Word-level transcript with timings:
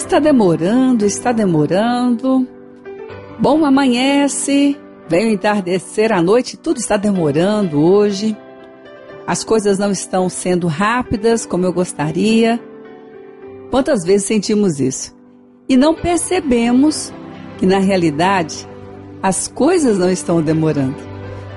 Está 0.00 0.18
demorando, 0.18 1.04
está 1.04 1.30
demorando. 1.30 2.48
Bom, 3.38 3.66
amanhece, 3.66 4.76
vem 5.06 5.28
o 5.28 5.30
entardecer 5.30 6.10
à 6.10 6.22
noite, 6.22 6.56
tudo 6.56 6.78
está 6.78 6.96
demorando 6.96 7.80
hoje. 7.80 8.34
As 9.26 9.44
coisas 9.44 9.78
não 9.78 9.92
estão 9.92 10.28
sendo 10.30 10.66
rápidas 10.66 11.44
como 11.44 11.66
eu 11.66 11.72
gostaria. 11.72 12.58
Quantas 13.70 14.02
vezes 14.02 14.26
sentimos 14.26 14.80
isso? 14.80 15.14
E 15.68 15.76
não 15.76 15.94
percebemos 15.94 17.12
que 17.58 17.66
na 17.66 17.78
realidade 17.78 18.66
as 19.22 19.46
coisas 19.48 19.98
não 19.98 20.10
estão 20.10 20.42
demorando, 20.42 20.96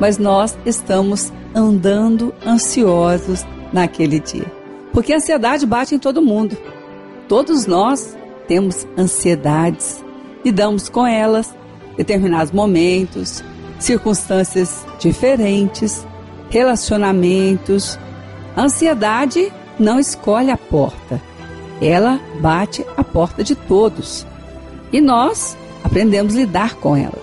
mas 0.02 0.18
nós 0.18 0.56
estamos 0.66 1.32
andando 1.56 2.34
ansiosos 2.46 3.46
naquele 3.72 4.20
dia. 4.20 4.52
Porque 4.92 5.14
a 5.14 5.16
ansiedade 5.16 5.66
bate 5.66 5.96
em 5.96 6.00
todo 6.00 6.22
mundo. 6.22 6.56
Todos 7.28 7.66
nós 7.66 8.16
temos 8.48 8.88
ansiedades, 8.98 10.04
lidamos 10.44 10.90
com 10.90 11.06
elas, 11.06 11.54
determinados 11.98 12.52
momentos, 12.52 13.44
circunstâncias 13.80 14.86
diferentes, 15.00 16.06
relacionamentos. 16.50 17.98
A 18.56 18.64
ansiedade 18.64 19.52
não 19.80 20.00
escolhe 20.00 20.52
a 20.52 20.58
porta, 20.58 21.22
ela 21.82 22.20
bate 22.40 22.86
a 22.96 23.04
porta 23.04 23.44
de 23.44 23.56
todos. 23.56 24.26
E 24.92 25.02
nós 25.02 25.58
aprendemos 25.84 26.36
a 26.36 26.38
lidar 26.38 26.76
com 26.76 26.96
ela. 26.96 27.18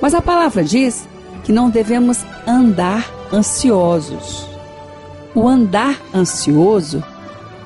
Mas 0.00 0.14
a 0.14 0.22
palavra 0.22 0.64
diz 0.64 1.06
que 1.44 1.52
não 1.52 1.70
devemos 1.70 2.24
andar 2.46 3.08
ansiosos. 3.32 4.48
O 5.34 5.48
andar 5.48 6.00
ansioso 6.14 7.02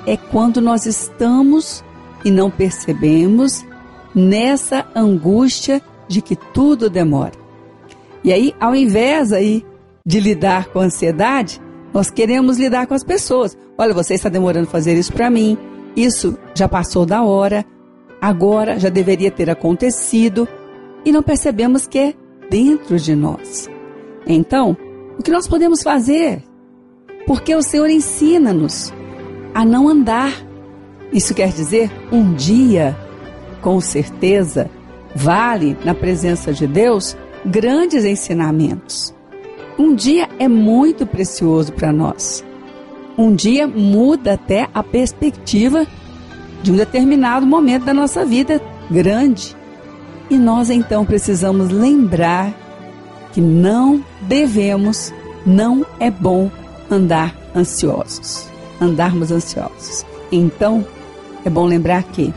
é 0.06 0.16
quando 0.16 0.60
nós 0.60 0.86
estamos 0.86 1.84
e 2.26 2.30
não 2.32 2.50
percebemos 2.50 3.64
nessa 4.12 4.84
angústia 4.96 5.80
de 6.08 6.20
que 6.20 6.34
tudo 6.34 6.90
demora. 6.90 7.34
E 8.24 8.32
aí, 8.32 8.52
ao 8.58 8.74
invés 8.74 9.32
aí 9.32 9.64
de 10.04 10.18
lidar 10.18 10.66
com 10.66 10.80
a 10.80 10.86
ansiedade, 10.86 11.62
nós 11.94 12.10
queremos 12.10 12.58
lidar 12.58 12.88
com 12.88 12.94
as 12.94 13.04
pessoas. 13.04 13.56
Olha, 13.78 13.94
você 13.94 14.14
está 14.14 14.28
demorando 14.28 14.66
fazer 14.66 14.98
isso 14.98 15.12
para 15.12 15.30
mim. 15.30 15.56
Isso 15.94 16.36
já 16.52 16.68
passou 16.68 17.06
da 17.06 17.22
hora. 17.22 17.64
Agora 18.20 18.76
já 18.80 18.88
deveria 18.88 19.30
ter 19.30 19.48
acontecido 19.48 20.48
e 21.04 21.12
não 21.12 21.22
percebemos 21.22 21.86
que 21.86 21.98
é 21.98 22.14
dentro 22.50 22.98
de 22.98 23.14
nós. 23.14 23.70
Então, 24.26 24.76
o 25.16 25.22
que 25.22 25.30
nós 25.30 25.46
podemos 25.46 25.80
fazer? 25.80 26.42
Porque 27.24 27.54
o 27.54 27.62
Senhor 27.62 27.88
ensina-nos 27.88 28.92
a 29.54 29.64
não 29.64 29.88
andar 29.88 30.45
isso 31.12 31.34
quer 31.34 31.48
dizer, 31.48 31.90
um 32.10 32.34
dia, 32.34 32.96
com 33.60 33.80
certeza, 33.80 34.70
vale 35.14 35.76
na 35.84 35.94
presença 35.94 36.52
de 36.52 36.66
Deus 36.66 37.16
grandes 37.44 38.04
ensinamentos. 38.04 39.14
Um 39.78 39.94
dia 39.94 40.28
é 40.38 40.48
muito 40.48 41.06
precioso 41.06 41.72
para 41.72 41.92
nós. 41.92 42.44
Um 43.16 43.34
dia 43.34 43.66
muda 43.66 44.34
até 44.34 44.68
a 44.74 44.82
perspectiva 44.82 45.86
de 46.62 46.72
um 46.72 46.76
determinado 46.76 47.46
momento 47.46 47.84
da 47.84 47.94
nossa 47.94 48.24
vida 48.24 48.60
grande. 48.90 49.56
E 50.28 50.36
nós 50.36 50.70
então 50.70 51.04
precisamos 51.04 51.70
lembrar 51.70 52.52
que 53.32 53.40
não 53.40 54.04
devemos, 54.22 55.12
não 55.44 55.84
é 56.00 56.10
bom 56.10 56.50
andar 56.90 57.34
ansiosos, 57.54 58.48
andarmos 58.80 59.30
ansiosos. 59.30 60.04
Então, 60.30 60.84
é 61.44 61.50
bom 61.50 61.64
lembrar 61.64 62.02
que, 62.04 62.32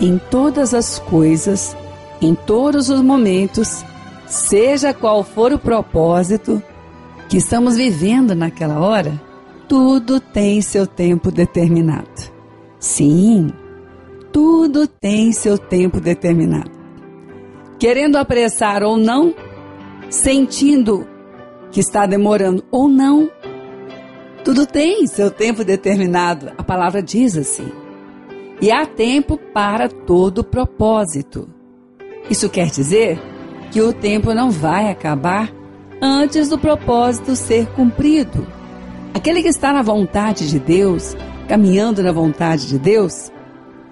em 0.00 0.18
todas 0.30 0.74
as 0.74 0.98
coisas, 0.98 1.76
em 2.20 2.34
todos 2.34 2.88
os 2.90 3.00
momentos, 3.00 3.84
seja 4.26 4.92
qual 4.92 5.22
for 5.22 5.52
o 5.52 5.58
propósito 5.58 6.62
que 7.28 7.38
estamos 7.38 7.76
vivendo 7.76 8.34
naquela 8.34 8.80
hora, 8.80 9.20
tudo 9.68 10.20
tem 10.20 10.60
seu 10.60 10.86
tempo 10.86 11.30
determinado. 11.30 12.32
Sim, 12.78 13.50
tudo 14.32 14.86
tem 14.86 15.32
seu 15.32 15.56
tempo 15.56 16.00
determinado. 16.00 16.70
Querendo 17.78 18.16
apressar 18.16 18.82
ou 18.82 18.96
não, 18.96 19.34
sentindo 20.10 21.06
que 21.70 21.80
está 21.80 22.06
demorando 22.06 22.62
ou 22.70 22.88
não, 22.88 23.30
tudo 24.44 24.66
tem 24.66 25.06
seu 25.06 25.30
tempo 25.30 25.64
determinado. 25.64 26.52
A 26.58 26.62
palavra 26.62 27.02
diz 27.02 27.36
assim. 27.36 27.72
E 28.60 28.70
há 28.70 28.84
tempo 28.84 29.38
para 29.38 29.88
todo 29.88 30.44
propósito. 30.44 31.48
Isso 32.28 32.48
quer 32.50 32.66
dizer 32.66 33.18
que 33.72 33.80
o 33.80 33.92
tempo 33.92 34.34
não 34.34 34.50
vai 34.50 34.90
acabar 34.90 35.50
antes 36.00 36.50
do 36.50 36.58
propósito 36.58 37.34
ser 37.34 37.66
cumprido. 37.68 38.46
Aquele 39.14 39.42
que 39.42 39.48
está 39.48 39.72
na 39.72 39.82
vontade 39.82 40.48
de 40.48 40.58
Deus, 40.58 41.16
caminhando 41.48 42.02
na 42.02 42.12
vontade 42.12 42.68
de 42.68 42.78
Deus, 42.78 43.32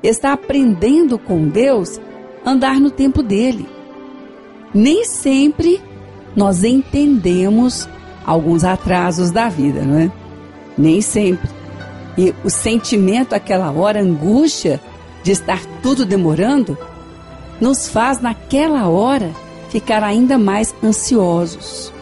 está 0.02 0.32
aprendendo 0.32 1.18
com 1.18 1.48
Deus 1.48 1.98
andar 2.44 2.78
no 2.78 2.90
tempo 2.90 3.22
dele. 3.22 3.66
Nem 4.74 5.04
sempre 5.04 5.80
nós 6.36 6.62
entendemos 6.62 7.88
alguns 8.24 8.64
atrasos 8.64 9.30
da 9.30 9.48
vida, 9.48 9.82
não 9.82 9.98
é? 9.98 10.21
Nem 10.76 11.00
sempre. 11.00 11.48
E 12.16 12.34
o 12.44 12.50
sentimento, 12.50 13.34
aquela 13.34 13.70
hora, 13.70 14.00
angústia 14.00 14.80
de 15.22 15.32
estar 15.32 15.60
tudo 15.82 16.04
demorando, 16.04 16.76
nos 17.60 17.88
faz 17.88 18.20
naquela 18.20 18.88
hora 18.88 19.30
ficar 19.70 20.02
ainda 20.02 20.36
mais 20.36 20.74
ansiosos. 20.82 21.92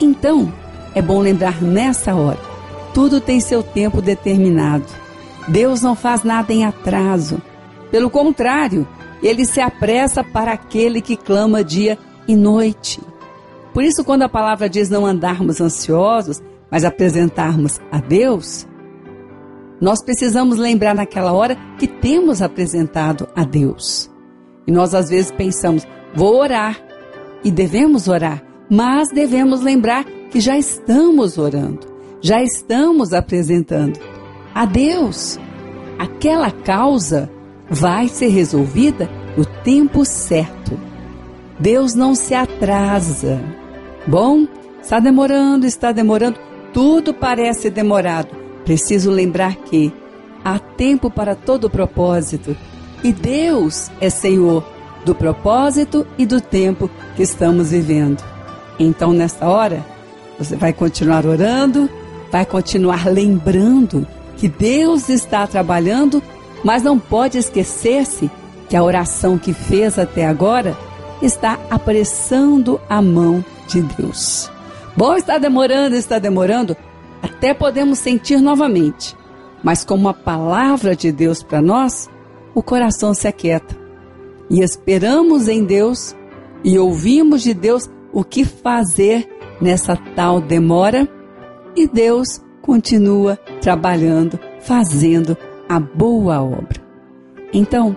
Então, 0.00 0.52
é 0.94 1.02
bom 1.02 1.20
lembrar 1.20 1.60
nessa 1.60 2.14
hora: 2.14 2.38
tudo 2.94 3.20
tem 3.20 3.40
seu 3.40 3.62
tempo 3.62 4.00
determinado. 4.00 4.86
Deus 5.48 5.82
não 5.82 5.94
faz 5.94 6.22
nada 6.22 6.52
em 6.52 6.64
atraso. 6.64 7.42
Pelo 7.90 8.08
contrário, 8.08 8.86
ele 9.22 9.44
se 9.44 9.60
apressa 9.60 10.24
para 10.24 10.52
aquele 10.52 11.00
que 11.00 11.16
clama 11.16 11.62
dia 11.62 11.98
e 12.26 12.34
noite. 12.34 13.00
Por 13.74 13.82
isso, 13.82 14.04
quando 14.04 14.22
a 14.22 14.28
palavra 14.28 14.68
diz 14.68 14.88
não 14.88 15.04
andarmos 15.04 15.60
ansiosos, 15.60 16.42
mas 16.72 16.86
apresentarmos 16.86 17.78
a 17.90 17.98
Deus, 17.98 18.66
nós 19.78 20.02
precisamos 20.02 20.56
lembrar 20.56 20.94
naquela 20.94 21.32
hora 21.32 21.54
que 21.78 21.86
temos 21.86 22.40
apresentado 22.40 23.28
a 23.36 23.44
Deus. 23.44 24.10
E 24.66 24.72
nós 24.72 24.94
às 24.94 25.10
vezes 25.10 25.30
pensamos, 25.30 25.86
vou 26.14 26.40
orar. 26.40 26.80
E 27.44 27.50
devemos 27.50 28.06
orar, 28.06 28.40
mas 28.70 29.08
devemos 29.10 29.60
lembrar 29.60 30.04
que 30.30 30.40
já 30.40 30.56
estamos 30.56 31.36
orando, 31.36 31.80
já 32.20 32.40
estamos 32.40 33.12
apresentando 33.12 33.98
a 34.54 34.64
Deus. 34.64 35.40
Aquela 35.98 36.52
causa 36.52 37.28
vai 37.68 38.06
ser 38.06 38.28
resolvida 38.28 39.10
no 39.36 39.44
tempo 39.44 40.04
certo. 40.04 40.78
Deus 41.58 41.96
não 41.96 42.14
se 42.14 42.32
atrasa. 42.32 43.40
Bom, 44.06 44.46
está 44.80 45.00
demorando, 45.00 45.66
está 45.66 45.90
demorando, 45.90 46.38
tudo 46.72 47.12
parece 47.14 47.70
demorado 47.70 48.42
Preciso 48.64 49.10
lembrar 49.10 49.56
que 49.56 49.92
há 50.44 50.58
tempo 50.58 51.10
para 51.10 51.34
todo 51.34 51.70
propósito 51.70 52.56
e 53.02 53.12
Deus 53.12 53.90
é 54.00 54.08
Senhor 54.08 54.64
do 55.04 55.14
propósito 55.14 56.06
e 56.16 56.24
do 56.24 56.40
tempo 56.40 56.88
que 57.16 57.22
estamos 57.22 57.70
vivendo. 57.72 58.22
Então, 58.78 59.12
nesta 59.12 59.48
hora, 59.48 59.84
você 60.38 60.54
vai 60.54 60.72
continuar 60.72 61.26
orando, 61.26 61.90
vai 62.30 62.46
continuar 62.46 63.08
lembrando 63.08 64.06
que 64.36 64.48
Deus 64.48 65.08
está 65.08 65.44
trabalhando, 65.46 66.22
mas 66.62 66.84
não 66.84 66.98
pode 66.98 67.38
esquecer-se 67.38 68.30
que 68.68 68.76
a 68.76 68.82
oração 68.82 69.36
que 69.36 69.52
fez 69.52 69.98
até 69.98 70.24
agora 70.24 70.76
está 71.20 71.58
apressando 71.68 72.80
a 72.88 73.02
mão 73.02 73.44
de 73.66 73.82
Deus. 73.82 74.50
Bom, 74.96 75.16
está 75.16 75.38
demorando, 75.38 75.96
está 75.96 76.18
demorando, 76.18 76.76
até 77.22 77.54
podemos 77.54 77.98
sentir 77.98 78.40
novamente, 78.40 79.16
mas 79.62 79.84
como 79.84 80.08
a 80.08 80.14
palavra 80.14 80.94
de 80.94 81.10
Deus 81.10 81.42
para 81.42 81.62
nós, 81.62 82.10
o 82.54 82.62
coração 82.62 83.14
se 83.14 83.26
aquieta. 83.26 83.76
E 84.50 84.60
esperamos 84.60 85.48
em 85.48 85.64
Deus 85.64 86.14
e 86.62 86.78
ouvimos 86.78 87.42
de 87.42 87.54
Deus 87.54 87.88
o 88.12 88.22
que 88.22 88.44
fazer 88.44 89.26
nessa 89.60 89.96
tal 90.14 90.40
demora, 90.40 91.08
e 91.74 91.88
Deus 91.88 92.42
continua 92.60 93.36
trabalhando, 93.62 94.38
fazendo 94.60 95.36
a 95.68 95.80
boa 95.80 96.42
obra. 96.42 96.82
Então, 97.52 97.96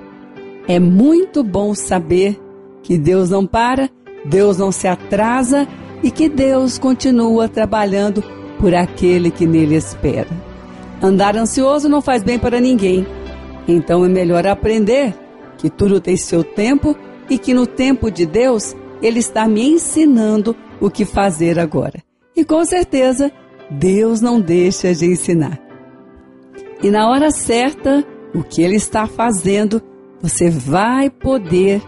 é 0.67 0.79
muito 0.79 1.43
bom 1.43 1.75
saber 1.75 2.39
que 2.81 2.97
Deus 2.97 3.29
não 3.29 3.45
para, 3.45 3.89
Deus 4.23 4.57
não 4.57 4.71
se 4.71 4.87
atrasa 4.87 5.67
e 6.05 6.11
que 6.11 6.29
Deus 6.29 6.77
continua 6.77 7.49
trabalhando 7.49 8.23
por 8.59 8.75
aquele 8.75 9.31
que 9.31 9.47
nele 9.47 9.73
espera. 9.73 10.29
Andar 11.01 11.35
ansioso 11.35 11.89
não 11.89 11.99
faz 11.99 12.21
bem 12.21 12.37
para 12.37 12.59
ninguém. 12.59 13.07
Então 13.67 14.05
é 14.05 14.07
melhor 14.07 14.45
aprender 14.45 15.15
que 15.57 15.67
tudo 15.67 15.99
tem 15.99 16.15
seu 16.15 16.43
tempo 16.43 16.95
e 17.27 17.39
que 17.39 17.55
no 17.55 17.65
tempo 17.65 18.11
de 18.11 18.23
Deus 18.23 18.75
Ele 19.01 19.17
está 19.17 19.47
me 19.47 19.67
ensinando 19.67 20.55
o 20.79 20.91
que 20.91 21.05
fazer 21.05 21.57
agora. 21.57 22.03
E 22.35 22.45
com 22.45 22.63
certeza, 22.63 23.31
Deus 23.67 24.21
não 24.21 24.39
deixa 24.39 24.93
de 24.93 25.07
ensinar. 25.07 25.59
E 26.83 26.91
na 26.91 27.09
hora 27.09 27.31
certa, 27.31 28.05
o 28.31 28.43
que 28.43 28.61
Ele 28.61 28.75
está 28.75 29.07
fazendo, 29.07 29.81
você 30.21 30.51
vai 30.51 31.09
poder 31.09 31.81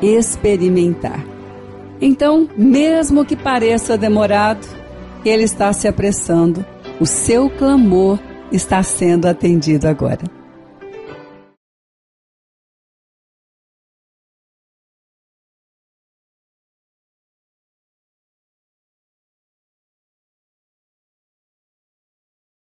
experimentar. 0.00 1.31
Então, 2.04 2.48
mesmo 2.56 3.24
que 3.24 3.36
pareça 3.36 3.96
demorado, 3.96 4.66
Ele 5.24 5.44
está 5.44 5.72
se 5.72 5.86
apressando, 5.86 6.66
o 6.98 7.06
seu 7.06 7.48
clamor 7.48 8.18
está 8.50 8.82
sendo 8.82 9.26
atendido 9.26 9.86
agora. 9.86 10.41